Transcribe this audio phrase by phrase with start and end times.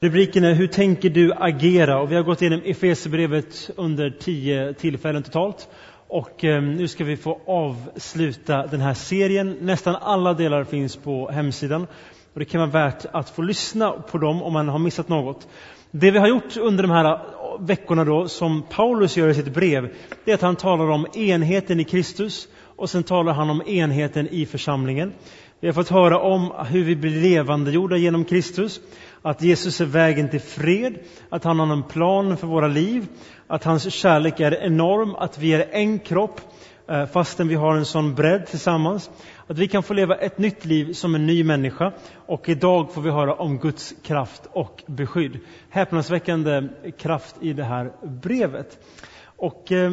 [0.00, 2.00] Rubriken är Hur tänker du agera?
[2.00, 5.68] Och vi har gått igenom Efesierbrevet under tio tillfällen totalt.
[6.08, 9.56] Och eh, nu ska vi få avsluta den här serien.
[9.60, 11.86] Nästan alla delar finns på hemsidan.
[12.32, 15.48] Och det kan vara värt att få lyssna på dem om man har missat något.
[15.90, 17.20] Det vi har gjort under de här eh,
[17.60, 19.88] veckorna då, som Paulus gör i sitt brev,
[20.24, 24.28] det är att han talar om enheten i Kristus och sen talar han om enheten
[24.28, 25.12] i församlingen.
[25.60, 28.80] Vi har fått höra om hur vi blir levandegjorda genom Kristus
[29.22, 30.98] att Jesus är vägen till fred,
[31.28, 33.06] att han har en plan för våra liv,
[33.46, 36.40] att hans kärlek är enorm, att vi är en kropp
[36.88, 39.10] eh, fastän vi har en sån bredd tillsammans.
[39.46, 41.92] Att vi kan få leva ett nytt liv som en ny människa.
[42.14, 45.38] Och idag får vi höra om Guds kraft och beskydd.
[45.70, 48.78] Häpnadsväckande kraft i det här brevet.
[49.24, 49.92] Och eh,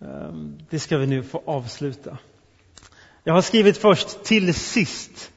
[0.00, 0.32] eh
[0.70, 2.18] det ska vi nu få avsluta.
[3.24, 5.31] Jag har skrivit först till sist.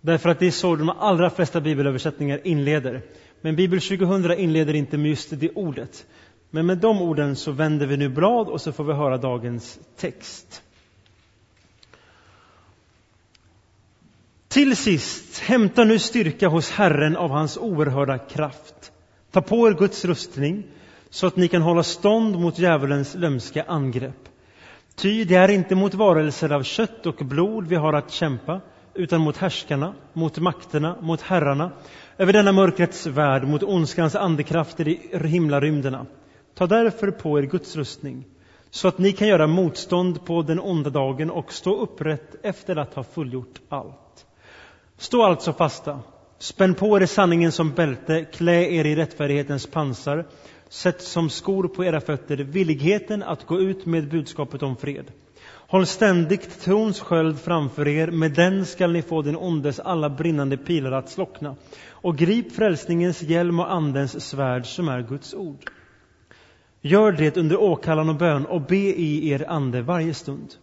[0.00, 3.02] Därför att det är så de allra flesta bibelöversättningar inleder.
[3.40, 6.06] Men Bibel 2000 inleder inte med just det ordet.
[6.50, 9.78] Men med de orden så vänder vi nu blad och så får vi höra dagens
[9.96, 10.62] text.
[14.48, 18.92] Till sist, hämta nu styrka hos Herren av hans oerhörda kraft.
[19.30, 20.64] Ta på er Guds rustning
[21.10, 24.28] så att ni kan hålla stånd mot djävulens lömska angrepp.
[24.94, 28.60] Ty det är inte mot varelser av kött och blod vi har att kämpa
[28.98, 31.70] utan mot härskarna, mot makterna, mot herrarna,
[32.18, 36.06] över denna mörkrets värld, mot ondskans andekrafter i himlarymderna.
[36.54, 38.24] Ta därför på er Guds rustning,
[38.70, 42.94] så att ni kan göra motstånd på den onda dagen och stå upprätt efter att
[42.94, 44.26] ha fullgjort allt.
[44.96, 46.00] Stå alltså fasta,
[46.38, 50.24] spänn på er sanningen som bälte, klä er i rättfärdighetens pansar,
[50.68, 55.04] sätt som skor på era fötter villigheten att gå ut med budskapet om fred.
[55.70, 60.56] Håll ständigt trons sköld framför er, med den skall ni få den ondes alla brinnande
[60.56, 61.56] pilar att slockna.
[61.90, 65.70] Och grip frälsningens hjälm och Andens svärd, som är Guds ord.
[66.80, 70.54] Gör det under åkallan och bön och be i er ande varje stund.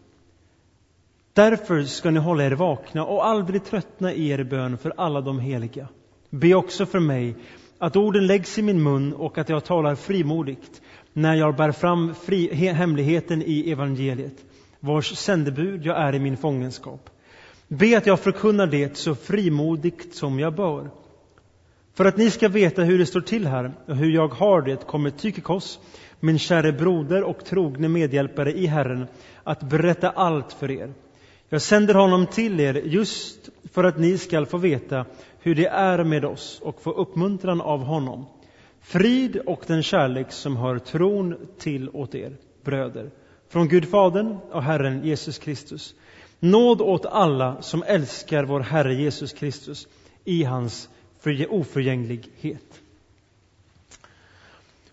[1.33, 5.39] Därför ska ni hålla er vakna och aldrig tröttna i er bön för alla de
[5.39, 5.87] heliga.
[6.29, 7.35] Be också för mig
[7.77, 10.81] att orden läggs i min mun och att jag talar frimodigt
[11.13, 14.45] när jag bär fram fri, hemligheten i evangeliet
[14.85, 17.09] vars sändebud jag är i min fångenskap.
[17.67, 20.89] Be att jag förkunnar det så frimodigt som jag bör.
[21.93, 24.87] För att ni ska veta hur det står till här och hur jag har det
[24.87, 25.79] kommer Tykikos,
[26.19, 29.07] min käre broder och trogne medhjälpare i Herren,
[29.43, 30.93] att berätta allt för er.
[31.49, 35.05] Jag sänder honom till er just för att ni skall få veta
[35.39, 38.25] hur det är med oss och få uppmuntran av honom.
[38.81, 43.09] Frid och den kärlek som hör tron till åt er, bröder
[43.55, 45.95] från Gud Fadern och Herren Jesus Kristus.
[46.39, 49.87] Nåd åt alla som älskar vår Herre Jesus Kristus
[50.25, 50.89] i hans
[51.49, 52.81] oförgänglighet.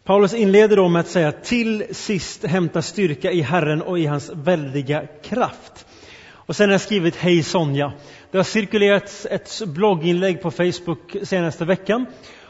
[0.04, 4.30] Paulus inleder då med att säga till sist hämta styrka i Herren och i hans
[4.34, 5.86] väldiga kraft.
[6.30, 7.92] Och sen har jag skrivit Hej Sonja.
[8.30, 12.06] Det har cirkulerat ett blogginlägg på Facebook senaste veckan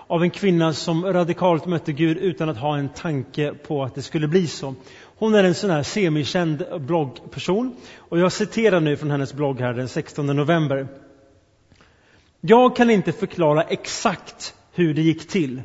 [0.06, 4.03] av en kvinna som radikalt mötte Gud utan att ha en tanke på att det
[4.03, 4.75] skulle bli så.
[5.19, 9.73] Hon är en sån här semikänd bloggperson och jag citerar nu från hennes blogg här
[9.73, 10.89] den 16 november.
[12.41, 15.62] Jag kan inte förklara exakt hur det gick till.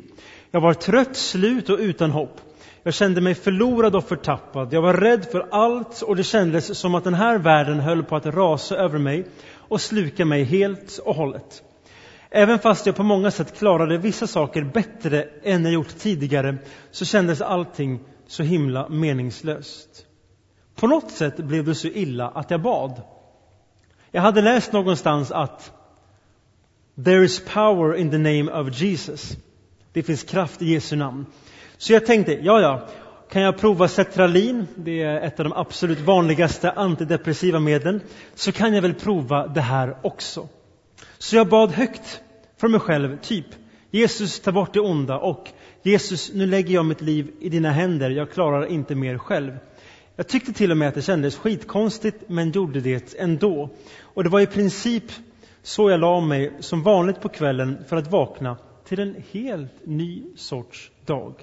[0.50, 2.40] Jag var trött, slut och utan hopp.
[2.82, 4.72] Jag kände mig förlorad och förtappad.
[4.72, 8.16] Jag var rädd för allt och det kändes som att den här världen höll på
[8.16, 11.62] att rasa över mig och sluka mig helt och hållet.
[12.30, 16.56] Även fast jag på många sätt klarade vissa saker bättre än jag gjort tidigare
[16.90, 20.06] så kändes allting så himla meningslöst.
[20.74, 23.02] På något sätt blev det så illa att jag bad.
[24.10, 25.72] Jag hade läst någonstans att
[27.04, 29.36] There is power in the name of Jesus.
[29.92, 31.26] Det finns kraft i Jesu namn.
[31.76, 32.88] Så jag tänkte, ja, ja,
[33.30, 38.00] kan jag prova Cetralin, det är ett av de absolut vanligaste antidepressiva medlen,
[38.34, 40.48] så kan jag väl prova det här också.
[41.18, 42.20] Så jag bad högt
[42.56, 43.46] för mig själv, typ
[43.90, 45.48] Jesus, ta bort det onda och
[45.82, 49.58] Jesus, nu lägger jag mitt liv i dina händer, jag klarar inte mer själv.
[50.16, 53.70] Jag tyckte till och med att det kändes skitkonstigt, men gjorde det ändå.
[54.00, 55.04] Och det var i princip
[55.62, 58.56] så jag la mig som vanligt på kvällen för att vakna
[58.88, 61.34] till en helt ny sorts dag.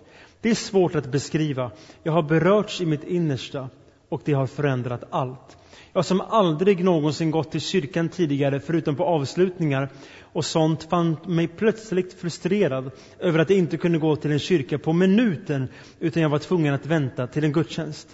[0.42, 1.72] Det är svårt att beskriva.
[2.04, 3.70] Jag har berörts i mitt innersta
[4.10, 5.58] och det har förändrat allt.
[5.94, 9.90] Jag som aldrig någonsin gått till kyrkan tidigare förutom på avslutningar
[10.22, 14.78] och sånt fann mig plötsligt frustrerad över att jag inte kunde gå till en kyrka
[14.78, 15.68] på minuten
[16.00, 18.08] utan jag var tvungen att vänta till en gudstjänst.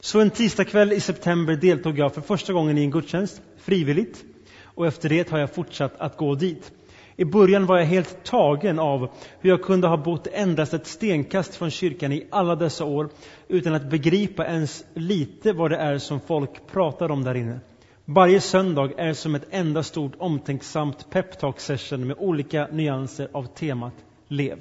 [0.00, 4.24] Så en tisdagkväll i september deltog jag för första gången i en gudstjänst, frivilligt,
[4.64, 6.72] och efter det har jag fortsatt att gå dit.
[7.16, 9.08] I början var jag helt tagen av
[9.40, 13.08] hur jag kunde ha bott endast ett stenkast från kyrkan i alla dessa år
[13.48, 17.60] utan att begripa ens lite vad det är som folk pratar om där inne.
[18.04, 23.94] Varje söndag är som ett enda stort omtänksamt peptalk session med olika nyanser av temat
[24.28, 24.58] Lev.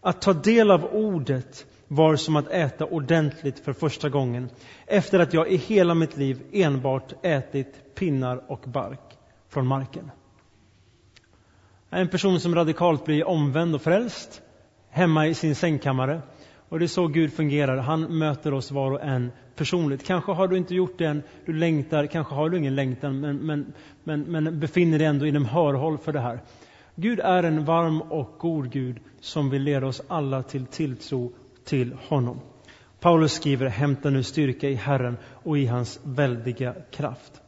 [0.00, 4.50] Att ta del av ordet var som att äta ordentligt för första gången
[4.86, 9.18] efter att jag i hela mitt liv enbart ätit pinnar och bark
[9.48, 10.10] från marken.
[11.90, 14.42] En person som radikalt blir omvänd och frälst
[14.90, 16.22] hemma i sin sängkammare.
[16.68, 17.76] Och det är så Gud fungerar.
[17.76, 20.06] Han möter oss var och en personligt.
[20.06, 23.36] Kanske har du inte gjort det än, du längtar, kanske har du ingen längtan, men,
[23.36, 23.72] men,
[24.04, 26.40] men, men befinner dig ändå inom hörhåll för det här.
[26.94, 31.32] Gud är en varm och god Gud som vill leda oss alla till tilltro
[31.64, 32.40] till honom.
[33.00, 37.42] Paulus skriver, hämta nu styrka i Herren och i hans väldiga kraft.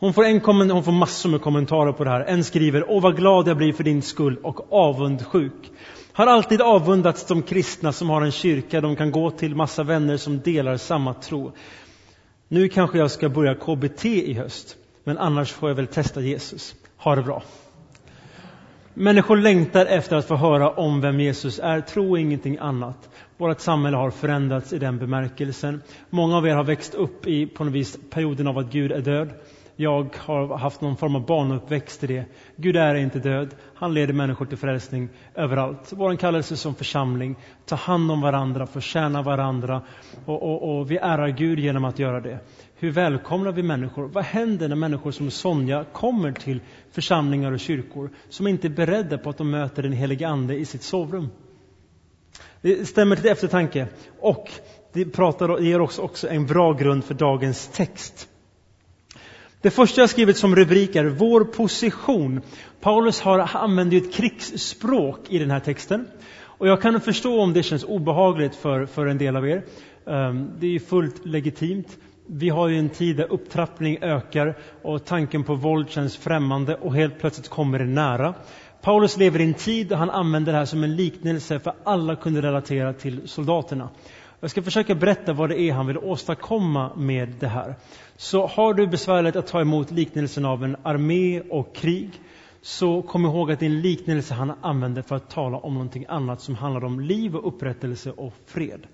[0.00, 2.20] Hon får, en hon får massor med kommentarer på det här.
[2.20, 5.70] En skriver, åh vad glad jag blir för din skull och avundsjuk.
[6.12, 10.16] Har alltid avundats de kristna som har en kyrka de kan gå till, massa vänner
[10.16, 11.52] som delar samma tro.
[12.48, 16.74] Nu kanske jag ska börja KBT i höst, men annars får jag väl testa Jesus.
[16.96, 17.42] Ha det bra.
[18.94, 23.08] Människor längtar efter att få höra om vem Jesus är, tro ingenting annat.
[23.36, 25.82] Vårt samhälle har förändrats i den bemärkelsen.
[26.10, 29.00] Många av er har växt upp i på något vis perioden av att Gud är
[29.00, 29.30] död.
[29.80, 32.24] Jag har haft någon form av barnuppväxt i det.
[32.56, 33.54] Gud är inte död.
[33.74, 35.92] Han leder människor till frälsning överallt.
[35.92, 37.36] Vår kallelse som församling,
[37.66, 39.82] ta hand om varandra, förtjäna varandra
[40.24, 42.38] och, och, och vi ärar Gud genom att göra det.
[42.74, 44.08] Hur välkomnar vi människor?
[44.08, 46.60] Vad händer när människor som Sonja kommer till
[46.92, 50.64] församlingar och kyrkor som inte är beredda på att de möter den helige Ande i
[50.64, 51.28] sitt sovrum?
[52.60, 53.86] Det stämmer till eftertanke
[54.20, 54.50] och
[54.92, 58.29] det pratar, ger oss också en bra grund för dagens text.
[59.62, 62.40] Det första jag skrivit som rubrik är Vår position.
[62.80, 66.08] Paulus har, använder ett krigsspråk i den här texten.
[66.42, 69.62] Och jag kan förstå om det känns obehagligt för, för en del av er.
[70.06, 71.98] Ehm, det är fullt legitimt.
[72.26, 76.94] Vi har ju en tid där upptrappning ökar och tanken på våld känns främmande och
[76.94, 78.34] helt plötsligt kommer det nära.
[78.82, 82.16] Paulus lever i en tid där han använder det här som en liknelse för alla
[82.16, 83.88] kunde relatera till soldaterna.
[84.42, 87.74] Jag ska försöka berätta vad det är han vill åstadkomma med det här.
[88.16, 92.10] Så har du besvärligt att ta emot liknelsen av en armé och krig,
[92.62, 96.04] så kom ihåg att det är en liknelse han använder för att tala om någonting
[96.08, 98.86] annat som handlar om liv och upprättelse och fred.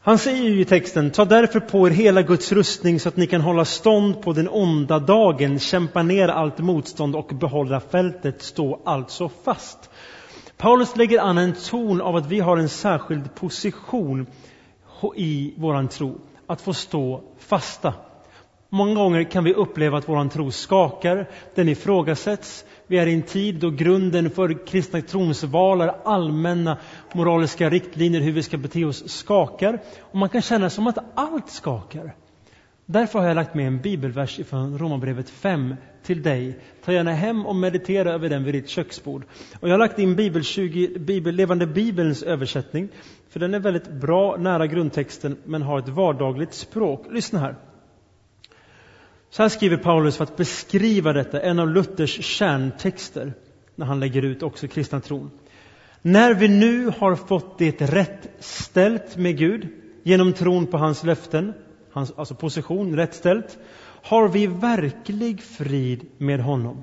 [0.00, 3.26] Han säger ju i texten, ta därför på er hela Guds rustning så att ni
[3.26, 8.80] kan hålla stånd på den onda dagen, kämpa ner allt motstånd och behålla fältet, stå
[8.84, 9.90] alltså fast.
[10.64, 14.26] Paulus lägger an en ton av att vi har en särskild position
[15.16, 17.94] i våran tro, att få stå fasta.
[18.68, 22.64] Många gånger kan vi uppleva att våran tro skakar, den ifrågasätts.
[22.86, 26.78] Vi är i en tid då grunden för kristna tronsvalar, allmänna
[27.12, 29.78] moraliska riktlinjer, hur vi ska bete oss, skakar.
[30.00, 32.14] Och man kan känna som att allt skakar.
[32.86, 36.58] Därför har jag lagt med en bibelvers från Romarbrevet 5 till dig.
[36.84, 39.24] Ta gärna hem och meditera över den vid ditt köksbord.
[39.60, 42.88] Och jag har lagt in Bibel 20, Bibel, Levande Bibelns översättning,
[43.28, 47.06] för den är väldigt bra, nära grundtexten, men har ett vardagligt språk.
[47.10, 47.54] Lyssna här.
[49.30, 53.32] Så här skriver Paulus för att beskriva detta, en av Luthers kärntexter,
[53.74, 55.30] när han lägger ut också kristna tron.
[56.02, 59.68] När vi nu har fått det rätt ställt med Gud
[60.02, 61.52] genom tron på hans löften,
[61.94, 63.58] hans alltså position rätt ställt,
[64.02, 66.82] har vi verklig frid med honom.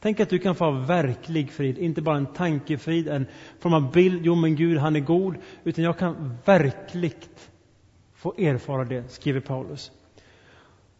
[0.00, 3.26] Tänk att du kan få ha verklig frid, inte bara en tankefrid, en
[3.58, 7.50] form av bild, jo men Gud han är god, utan jag kan verkligt
[8.14, 9.90] få erfara det, skriver Paulus.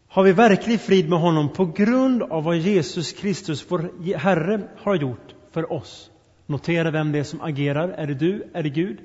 [0.07, 4.95] Har vi verklig frid med honom på grund av vad Jesus Kristus, vår Herre, har
[4.95, 6.11] gjort för oss?
[6.45, 7.89] Notera vem det är som agerar.
[7.89, 8.43] Är det du?
[8.53, 8.97] Är det Gud?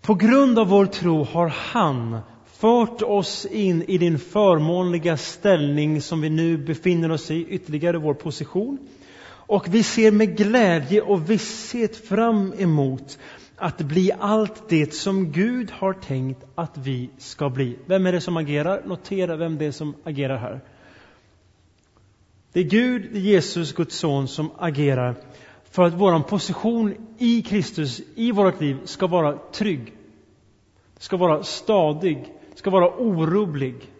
[0.00, 2.18] På grund av vår tro har han
[2.62, 8.14] fört oss in i din förmånliga ställning som vi nu befinner oss i, ytterligare vår
[8.14, 8.78] position.
[9.24, 13.18] Och vi ser med glädje och visshet fram emot
[13.56, 17.76] att bli allt det som Gud har tänkt att vi ska bli.
[17.86, 18.82] Vem är det som agerar?
[18.86, 20.60] Notera vem det är som agerar här.
[22.52, 25.14] Det är Gud, det är Jesus, Guds son, som agerar
[25.70, 29.92] för att vår position i Kristus, i vårt liv, ska vara trygg,
[30.98, 33.90] ska vara stadig, ska vara orubblig.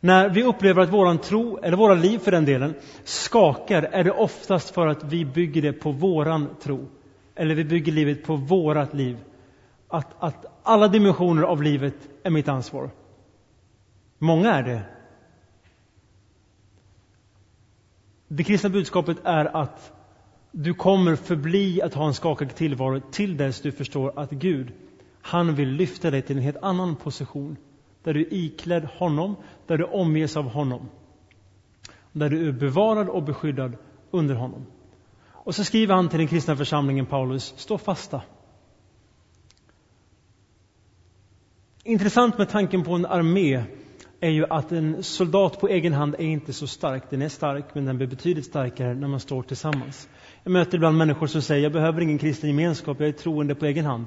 [0.00, 4.10] När vi upplever att våran tro, eller våra liv för den delen, skakar är det
[4.10, 6.88] oftast för att vi bygger det på våran tro.
[7.34, 9.16] Eller vi bygger livet på vårat liv.
[9.88, 12.90] Att, att alla dimensioner av livet är mitt ansvar.
[14.18, 14.82] Många är det,
[18.28, 19.92] Det kristna budskapet är att
[20.50, 24.72] du kommer förbli att ha en skakig tillvaro till dess du förstår att Gud,
[25.22, 27.56] han vill lyfta dig till en helt annan position.
[28.02, 29.36] Där du är iklädd honom,
[29.66, 30.88] där du omges av honom.
[32.12, 33.76] Där du är bevarad och beskyddad
[34.10, 34.66] under honom.
[35.44, 38.22] Och så skriver han till den kristna församlingen Paulus, stå fasta.
[41.84, 43.64] Intressant med tanken på en armé
[44.20, 47.10] är ju att en soldat på egen hand är inte så stark.
[47.10, 50.08] Den är stark, men den blir betydligt starkare när man står tillsammans.
[50.42, 53.66] Jag möter ibland människor som säger, jag behöver ingen kristen gemenskap, jag är troende på
[53.66, 54.06] egen hand.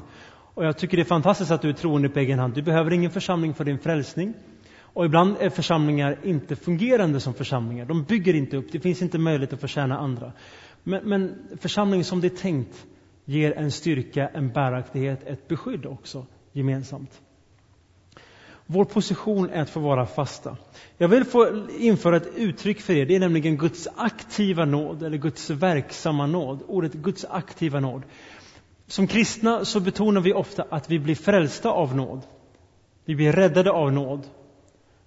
[0.55, 2.53] Och jag tycker det är fantastiskt att du är troende på egen hand.
[2.53, 4.33] Du behöver ingen församling för din frälsning.
[4.79, 7.85] Och ibland är församlingar inte fungerande som församlingar.
[7.85, 10.31] De bygger inte upp, det finns inte möjlighet att förtjäna andra.
[10.83, 12.85] Men, men församling som det är tänkt
[13.25, 17.21] ger en styrka, en bäraktighet, ett beskydd också gemensamt.
[18.65, 20.57] Vår position är att få vara fasta.
[20.97, 25.17] Jag vill få införa ett uttryck för er, det är nämligen Guds aktiva nåd, eller
[25.17, 26.59] Guds verksamma nåd.
[26.67, 28.03] Ordet Guds aktiva nåd.
[28.87, 32.21] Som kristna så betonar vi ofta att vi blir frälsta av nåd.
[33.05, 34.27] Vi blir räddade av nåd.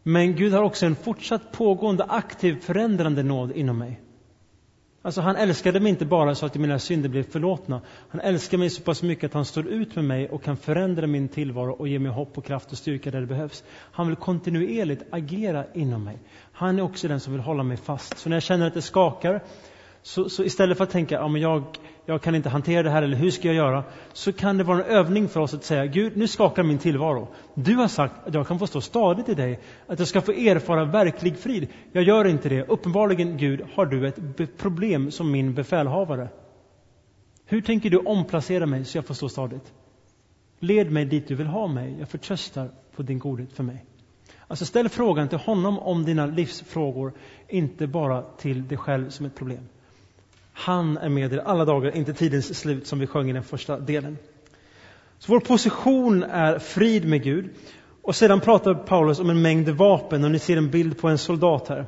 [0.03, 4.01] Men Gud har också en fortsatt pågående aktiv förändrande nåd inom mig.
[5.03, 7.81] Alltså han älskade mig inte bara så att mina synder blev förlåtna.
[8.09, 11.07] Han älskar mig så pass mycket att han står ut med mig och kan förändra
[11.07, 13.65] min tillvaro och ge mig hopp och kraft och styrka där det behövs.
[13.71, 16.19] Han vill kontinuerligt agera inom mig.
[16.53, 18.19] Han är också den som vill hålla mig fast.
[18.19, 19.43] Så när jag känner att det skakar
[20.09, 21.65] så, så istället för att tänka ja, men jag,
[22.07, 23.85] jag kan inte hantera det här eller hur ska jag göra?
[24.13, 27.29] Så kan det vara en övning för oss att säga Gud, nu skakar min tillvaro.
[27.55, 30.33] Du har sagt att jag kan få stå stadigt i dig, att jag ska få
[30.33, 31.69] erfara verklig frid.
[31.93, 32.69] Jag gör inte det.
[32.69, 36.29] Uppenbarligen, Gud, har du ett problem som min befälhavare.
[37.45, 39.73] Hur tänker du omplacera mig så jag får stå stadigt?
[40.59, 41.97] Led mig dit du vill ha mig.
[41.99, 43.85] Jag förtröstar på din godhet för mig.
[44.47, 47.13] Alltså ställ frågan till honom om dina livsfrågor,
[47.49, 49.69] inte bara till dig själv som ett problem.
[50.61, 53.79] Han är med er alla dagar, inte tidens slut som vi sjöng i den första
[53.79, 54.19] delen.
[55.19, 57.51] Så vår position är frid med Gud.
[58.03, 61.19] Och sedan pratar Paulus om en mängd vapen och ni ser en bild på en
[61.19, 61.87] soldat här.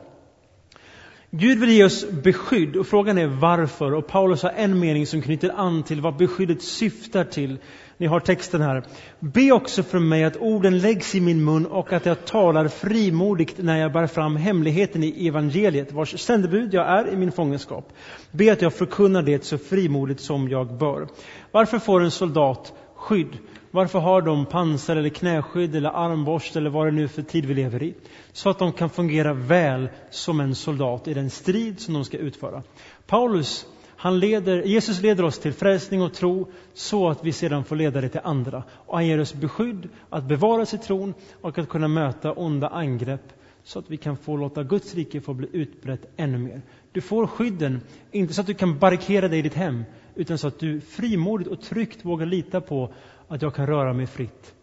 [1.32, 3.94] Gud vill ge oss beskydd och frågan är varför.
[3.94, 7.58] Och Paulus har en mening som knyter an till vad beskyddet syftar till.
[7.96, 8.82] Ni har texten här.
[9.20, 13.58] Be också för mig att orden läggs i min mun och att jag talar frimodigt
[13.58, 17.92] när jag bär fram hemligheten i evangeliet, vars sändebud jag är i min fångenskap.
[18.30, 21.08] Be att jag förkunnar det så frimodigt som jag bör.
[21.50, 23.38] Varför får en soldat skydd?
[23.70, 27.44] Varför har de pansar eller knäskydd eller armborst eller vad det nu är för tid
[27.44, 27.94] vi lever i?
[28.32, 32.18] Så att de kan fungera väl som en soldat i den strid som de ska
[32.18, 32.62] utföra.
[33.06, 37.76] Paulus, han leder, Jesus leder oss till frälsning och tro så att vi sedan får
[37.76, 38.62] leda det till andra.
[38.70, 43.32] Och han ger oss beskydd att bevara sig tron och att kunna möta onda angrepp
[43.64, 46.62] så att vi kan få låta Guds rike få bli utbrett ännu mer.
[46.92, 49.84] Du får skydden, inte så att du kan barrikera dig i ditt hem,
[50.14, 52.92] utan så att du frimodigt och tryggt vågar lita på
[53.30, 54.54] att jag kan röra mig fritt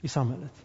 [0.00, 0.64] i samhället.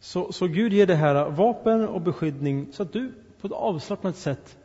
[0.00, 4.16] Så, så Gud ger det här vapen och beskyddning så att du på ett avslappnat
[4.16, 4.58] sätt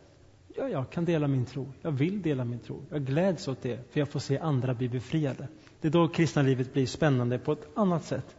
[0.56, 1.68] Ja, jag kan dela min tro.
[1.82, 2.82] Jag vill dela min tro.
[2.90, 5.48] Jag gläds åt det, för jag får se andra bli befriade.
[5.82, 8.36] Det är då kristna livet blir spännande på ett annat sätt.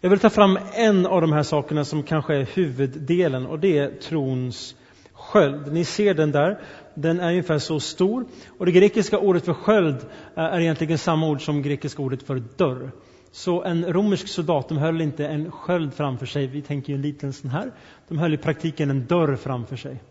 [0.00, 3.78] Jag vill ta fram en av de här sakerna som kanske är huvuddelen och det
[3.78, 4.76] är trons
[5.16, 5.72] sköld.
[5.72, 6.60] Ni ser den där.
[6.94, 8.26] Den är ungefär så stor.
[8.58, 9.96] Och det grekiska ordet för sköld
[10.36, 12.90] eh, är egentligen samma ord som grekiska ordet för dörr.
[13.30, 17.02] Så en romersk soldat de höll inte en sköld framför sig, vi tänker ju en
[17.02, 17.72] liten sån här.
[18.08, 20.02] De höll i praktiken en dörr framför sig.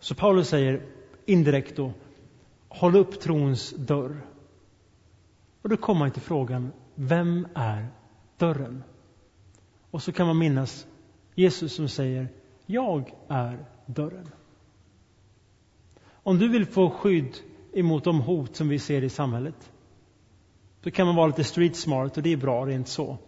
[0.00, 0.82] Så Paulus säger
[1.26, 1.92] indirekt då,
[2.68, 4.20] håll upp trons dörr.
[5.62, 7.88] Och då kommer man till frågan, vem är
[8.38, 8.82] dörren?
[9.90, 10.86] Och så kan man minnas
[11.34, 12.28] Jesus som säger,
[12.66, 14.28] jag är dörren.
[16.06, 17.36] Om du vill få skydd
[17.72, 19.72] emot de hot som vi ser i samhället,
[20.80, 23.18] då kan man vara lite street smart och det är bra rent så.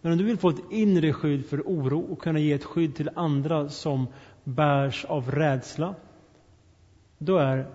[0.00, 2.94] Men om du vill få ett inre skydd för oro och kunna ge ett skydd
[2.94, 4.06] till andra som
[4.44, 5.94] bärs av rädsla,
[7.18, 7.70] då är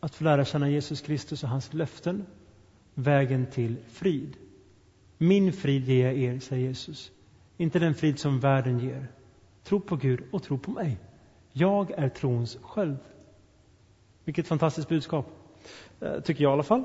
[0.00, 2.26] att få lära känna Jesus Kristus och hans löften
[2.94, 4.36] vägen till frid.
[5.18, 7.12] Min frid ger jag er, säger Jesus.
[7.56, 9.08] Inte den frid som världen ger.
[9.64, 10.98] Tro på Gud och tro på mig.
[11.52, 12.98] Jag är trons sköld.
[14.24, 15.26] Vilket fantastiskt budskap,
[16.00, 16.84] eh, tycker jag i alla fall.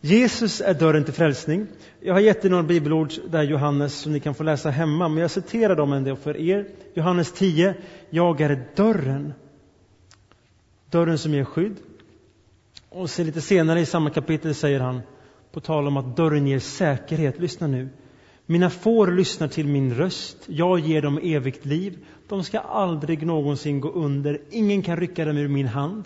[0.00, 1.66] Jesus är dörren till frälsning.
[2.00, 5.22] Jag har gett er några bibelord där Johannes som ni kan få läsa hemma, men
[5.22, 6.68] jag citerar dem ändå för er.
[6.94, 7.74] Johannes 10.
[8.10, 9.34] Jag är dörren.
[10.90, 11.76] Dörren som ger skydd.
[12.88, 15.00] Och sen lite senare i samma kapitel säger han,
[15.52, 17.88] på tal om att dörren ger säkerhet, lyssna nu.
[18.46, 21.98] Mina får lyssnar till min röst, jag ger dem evigt liv.
[22.28, 26.04] De ska aldrig någonsin gå under, ingen kan rycka dem ur min hand.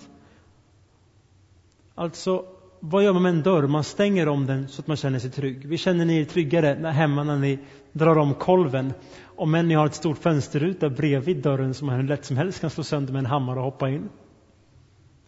[1.95, 2.45] Alltså,
[2.81, 3.67] vad gör man med en dörr?
[3.67, 5.67] Man stänger om den så att man känner sig trygg.
[5.67, 7.59] Vi känner ni er tryggare hemma när ni
[7.93, 8.93] drar om kolven.
[9.25, 12.61] Om än ni har ett stort fönsterruta bredvid dörren som man hur lätt som helst
[12.61, 14.09] kan slå sönder med en hammare och hoppa in.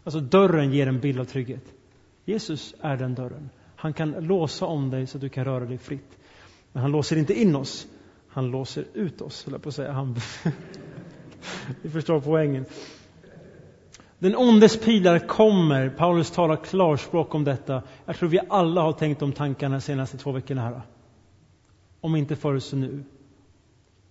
[0.05, 1.65] Alltså dörren ger en bild av trygghet.
[2.25, 3.51] Jesus är den dörren.
[3.77, 6.18] Han kan låsa om dig så att du kan röra dig fritt.
[6.73, 7.87] Men han låser inte in oss.
[8.29, 9.93] Han låser ut oss, höll jag på att säga.
[9.93, 10.17] Han...
[11.83, 12.65] Vi förstår poängen.
[14.19, 15.89] Den ondes pilar kommer.
[15.89, 17.83] Paulus talar klarspråk om detta.
[18.05, 20.81] Jag tror vi alla har tänkt de tankarna de senaste två veckorna här.
[22.01, 23.05] Om inte förr så nu.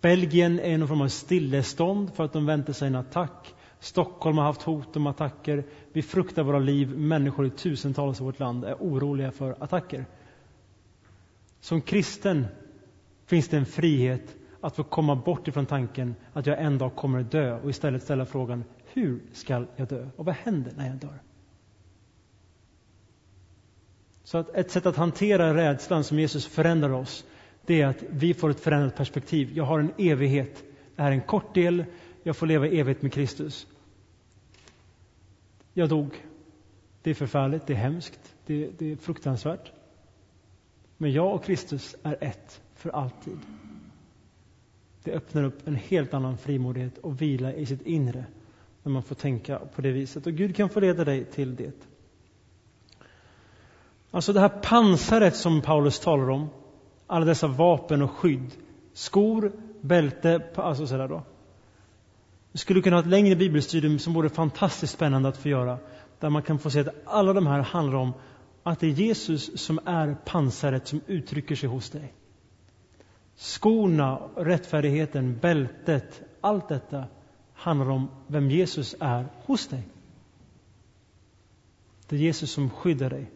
[0.01, 3.55] Belgien är i någon form av stillestånd för att de väntar sig en attack.
[3.79, 5.63] Stockholm har haft hot om attacker.
[5.93, 6.97] Vi fruktar våra liv.
[6.97, 10.05] Människor i tusentals i vårt land är oroliga för attacker.
[11.59, 12.47] Som kristen
[13.25, 17.19] finns det en frihet att få komma bort ifrån tanken att jag en dag kommer
[17.19, 20.97] att dö och istället ställa frågan hur ska jag dö och vad händer när jag
[20.97, 21.19] dör?
[24.23, 27.25] Så att ett sätt att hantera rädslan som Jesus förändrar oss
[27.65, 29.51] det är att vi får ett förändrat perspektiv.
[29.53, 30.63] Jag har en evighet.
[30.95, 31.85] Det här är en kort del.
[32.23, 33.67] Jag får leva i evighet med Kristus.
[35.73, 36.23] Jag dog.
[37.01, 39.71] Det är förfärligt, det är hemskt, det, det är fruktansvärt.
[40.97, 43.39] Men jag och Kristus är ett för alltid.
[45.03, 48.25] Det öppnar upp en helt annan frimodighet och vila i sitt inre
[48.83, 50.27] när man får tänka på det viset.
[50.27, 51.85] Och Gud kan få leda dig till det.
[54.11, 56.49] Alltså det här pansaret som Paulus talar om,
[57.07, 58.51] alla dessa vapen och skydd,
[58.93, 59.51] skor,
[59.81, 61.23] bälte, alltså sådär då.
[62.51, 65.77] Vi skulle kunna ha ett längre bibelstudium som vore fantastiskt spännande att få göra,
[66.19, 68.13] där man kan få se att alla de här handlar om
[68.71, 72.13] att det är Jesus som är pansaret som uttrycker sig hos dig.
[73.35, 77.03] Skorna, rättfärdigheten, bältet, allt detta
[77.53, 79.87] handlar om vem Jesus är hos dig.
[82.07, 83.31] Det är Jesus som skyddar dig.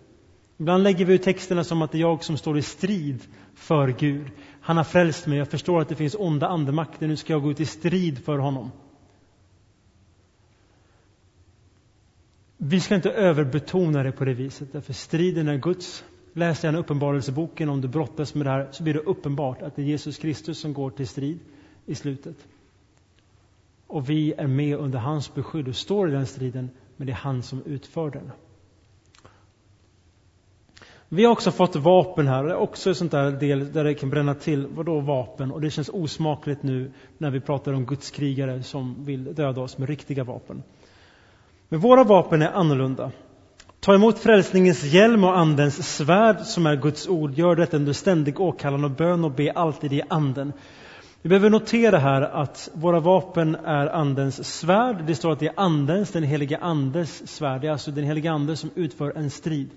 [0.57, 3.19] Ibland lägger vi ut texterna som att det är jag som står i strid
[3.55, 4.27] för Gud.
[4.61, 7.51] Han har frälst mig, jag förstår att det finns onda andemakter, nu ska jag gå
[7.51, 8.71] ut i strid för honom.
[12.63, 16.03] Vi ska inte överbetona det på det viset, därför striden är Guds.
[16.33, 19.81] Läs gärna Uppenbarelseboken om du brottas med det här, så blir det uppenbart att det
[19.81, 21.39] är Jesus Kristus som går till strid
[21.85, 22.35] i slutet.
[23.87, 27.17] Och vi är med under hans beskydd och står i den striden, men det är
[27.17, 28.31] han som utför den.
[31.09, 33.93] Vi har också fått vapen här, det är också en sån där del där det
[33.93, 34.67] kan bränna till.
[34.67, 35.51] Vadå vapen?
[35.51, 39.77] Och det känns osmakligt nu när vi pratar om Guds krigare som vill döda oss
[39.77, 40.63] med riktiga vapen.
[41.71, 43.11] Men våra vapen är annorlunda.
[43.79, 47.33] Ta emot frälsningens hjälm och Andens svärd som är Guds ord.
[47.33, 50.53] Gör detta under ständig åkallan och bön och be alltid i Anden.
[51.21, 55.03] Vi behöver notera här att våra vapen är Andens svärd.
[55.07, 57.61] Det står att det är Andens, den helige Andes svärd.
[57.61, 59.69] Det är alltså den helige Ande som utför en strid.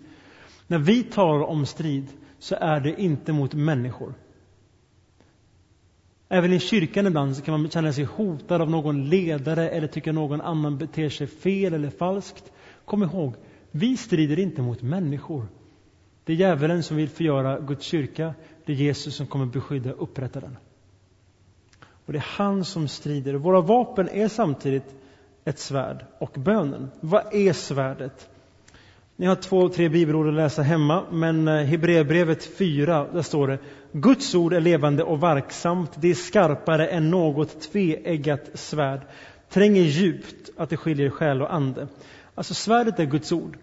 [0.67, 2.07] När vi talar om strid
[2.39, 4.15] så är det inte mot människor.
[6.35, 10.13] Även i kyrkan ibland så kan man känna sig hotad av någon ledare eller tycka
[10.13, 12.53] någon annan beter sig fel eller falskt.
[12.85, 13.35] Kom ihåg,
[13.71, 15.47] vi strider inte mot människor.
[16.25, 18.35] Det är djävulen som vill förgöra Guds kyrka.
[18.65, 20.57] Det är Jesus som kommer beskydda och upprätta den.
[22.07, 23.35] Och det är han som strider.
[23.35, 24.95] Våra vapen är samtidigt
[25.45, 26.91] ett svärd och bönen.
[27.01, 28.29] Vad är svärdet?
[29.17, 33.59] Ni har två, tre bibelord att läsa hemma, men eh, Hebreerbrevet 4, där står det
[33.93, 39.01] Guds ord är levande och verksamt, det är skarpare än något tveeggat svärd,
[39.49, 41.89] tränger djupt att det skiljer själ och ande.
[42.35, 43.59] Alltså svärdet är Guds ord.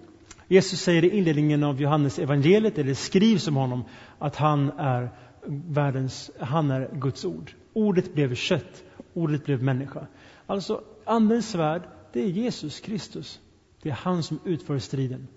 [0.48, 3.84] Jesus säger i inledningen av Johannes evangeliet, eller skrivs om honom,
[4.20, 5.10] att han är
[5.46, 7.52] världens, han är Guds ord.
[7.74, 8.84] Ordet blev kött,
[9.14, 10.08] ordet blev människa.
[10.48, 11.82] Alltså, Andens svärd,
[12.14, 13.40] det är Jesus Kristus.
[13.82, 15.28] Det är han som utför striden.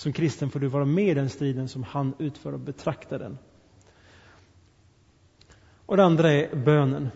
[0.00, 3.38] Som kristen får du vara med i den striden som han utför och betrakta den.
[5.86, 7.10] Och det andra är bönen.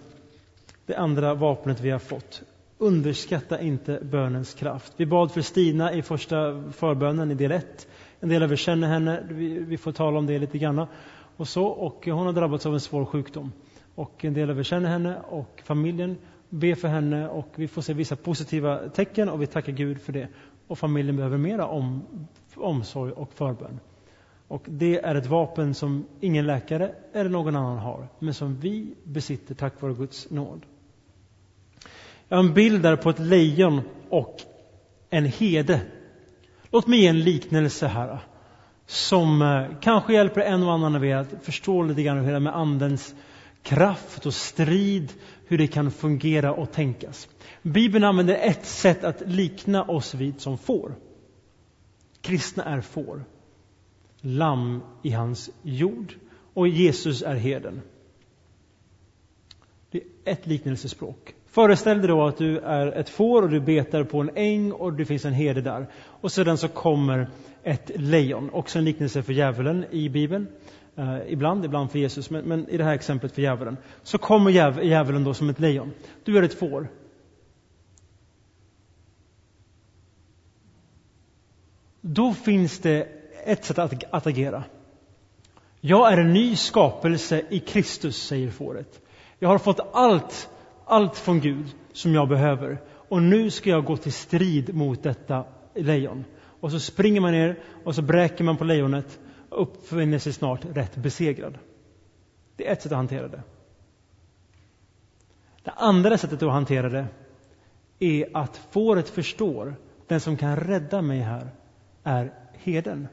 [0.86, 2.42] Det andra vapnet vi har fått.
[2.78, 4.92] Underskatta inte bönens kraft.
[4.96, 7.88] Vi bad för Stina i första förbönen i del 1.
[8.20, 10.86] En del av er känner henne, vi, får tala om det lite grann.
[11.36, 13.52] Och, så, och hon har drabbats av en svår sjukdom.
[13.94, 16.16] Och en del av er känner henne och familjen.
[16.48, 20.12] Be för henne och vi får se vissa positiva tecken och vi tackar Gud för
[20.12, 20.28] det.
[20.66, 22.02] Och familjen behöver mera om,
[22.56, 23.80] omsorg och förbön.
[24.48, 28.94] Och det är ett vapen som ingen läkare eller någon annan har, men som vi
[29.04, 30.60] besitter tack vare Guds nåd.
[32.28, 34.36] Jag har en bild där på ett lejon och
[35.10, 35.80] en hede.
[36.70, 38.18] Låt mig ge en liknelse här.
[38.86, 42.40] som eh, kanske hjälper en och annan av er att förstå lite grann hur det
[42.40, 43.14] med Andens
[43.64, 45.12] kraft och strid,
[45.46, 47.28] hur det kan fungera och tänkas.
[47.62, 50.94] Bibeln använder ett sätt att likna oss vid som får.
[52.20, 53.24] Kristna är får.
[54.20, 56.14] Lamm i hans jord
[56.54, 57.82] och Jesus är herden.
[59.90, 61.34] Det är ett liknelsespråk.
[61.46, 64.92] Föreställ dig då att du är ett får och du betar på en äng och
[64.92, 65.86] det finns en herde där.
[66.20, 67.28] Och sedan så kommer
[67.62, 70.46] ett lejon, också en liknelse för djävulen i Bibeln
[70.96, 73.76] eh, ibland, ibland för Jesus, men, men, i det här exemplet för djävulen.
[74.02, 74.50] Så kommer
[74.82, 75.92] djävulen då som ett lejon.
[76.24, 76.88] Du är ett får.
[82.00, 83.08] Då finns det
[83.44, 84.64] ett sätt att, att agera.
[85.80, 89.00] Jag är en ny skapelse i Kristus, säger fåret.
[89.38, 90.48] Jag har fått allt,
[90.84, 92.78] allt från Gud som jag behöver.
[93.08, 96.24] Och nu ska jag gå till strid mot detta lejon.
[96.60, 99.18] Och så springer man ner och så bräker man på lejonet
[99.54, 101.58] uppfinner sig snart rätt besegrad.
[102.56, 103.42] Det är ett sätt att hantera det.
[105.62, 107.06] Det andra sättet att hantera det
[107.98, 109.74] är att fåret förstår
[110.06, 111.48] den som kan rädda mig här
[112.02, 113.08] är herden.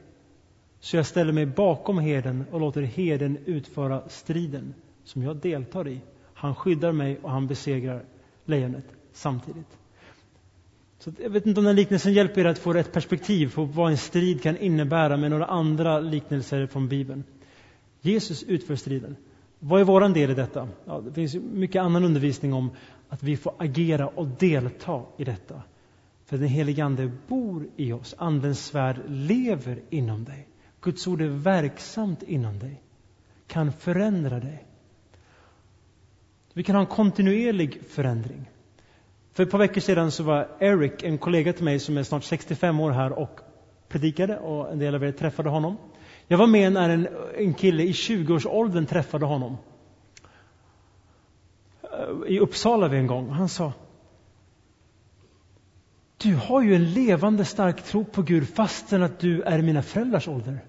[0.80, 4.74] Så jag ställer mig bakom herden och låter herden utföra striden
[5.04, 6.02] som jag deltar i.
[6.34, 8.04] Han skyddar mig och han besegrar
[8.46, 9.78] lejonet samtidigt.
[11.04, 13.92] Så jag vet inte om den liknelsen hjälper er att få rätt perspektiv på vad
[13.92, 17.24] en strid kan innebära med några andra liknelser från Bibeln.
[18.02, 19.16] Jesus utför striden.
[19.60, 20.70] Vad är vår del i detta?
[20.86, 22.70] Ja, det finns mycket annan undervisning om
[23.10, 25.62] att vi får agera och delta i detta.
[26.26, 28.16] För den helige Ande bor i oss.
[28.18, 30.48] Andens svärd lever inom dig.
[30.82, 32.82] Guds ord är verksamt inom dig.
[33.48, 34.66] Kan förändra dig.
[36.54, 38.50] Vi kan ha en kontinuerlig förändring.
[39.34, 42.24] För ett par veckor sedan så var Eric, en kollega till mig som är snart
[42.24, 43.40] 65 år här och
[43.88, 45.78] predikade och en del av er träffade honom.
[46.28, 49.58] Jag var med när en, en kille i 20-årsåldern träffade honom.
[51.84, 53.30] Eh, I Uppsala vid en gång.
[53.30, 53.74] Han sa
[56.18, 59.82] Du har ju en levande stark tro på Gud fastän att du är i mina
[59.82, 60.60] föräldrars ålder.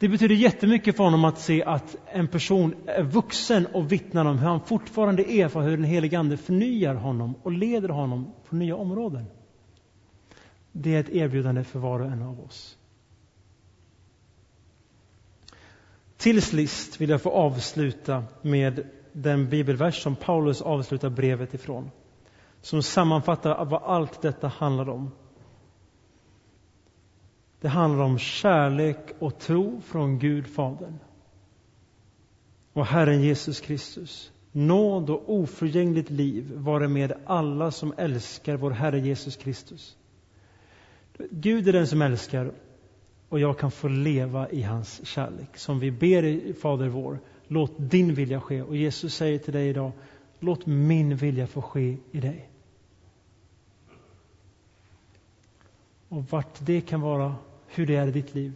[0.00, 4.38] Det betyder jättemycket för honom att se att en person är vuxen och vittnar om
[4.38, 8.76] hur han fortfarande erfar hur den helige Ande förnyar honom och leder honom på nya
[8.76, 9.26] områden.
[10.72, 12.76] Det är ett erbjudande för var och en av oss.
[16.16, 21.90] Till sist vill jag få avsluta med den bibelvers som Paulus avslutar brevet ifrån.
[22.62, 25.10] Som sammanfattar vad allt detta handlar om.
[27.60, 30.98] Det handlar om kärlek och tro från Gud Fadern
[32.72, 34.32] och Herren Jesus Kristus.
[34.52, 39.96] Nåd och oförgängligt liv vare med alla som älskar vår Herre Jesus Kristus.
[41.30, 42.52] Gud är den som älskar
[43.28, 45.56] och jag kan få leva i hans kärlek.
[45.56, 48.62] Som vi ber i Fader vår, låt din vilja ske.
[48.62, 49.92] Och Jesus säger till dig idag,
[50.38, 52.50] låt min vilja få ske i dig.
[56.08, 57.34] Och vart det kan vara
[57.74, 58.52] hur det är i ditt liv,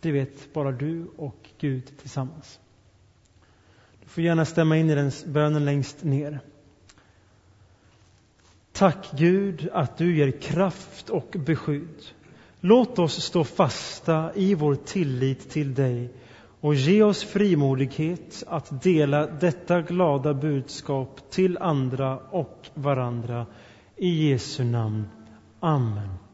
[0.00, 2.60] det vet bara du och Gud tillsammans.
[4.02, 6.40] Du får gärna stämma in i den bönen längst ner.
[8.72, 12.04] Tack Gud att du ger kraft och beskydd.
[12.60, 16.10] Låt oss stå fasta i vår tillit till dig
[16.60, 23.46] och ge oss frimodighet att dela detta glada budskap till andra och varandra.
[23.96, 25.04] I Jesu namn.
[25.60, 26.27] Amen.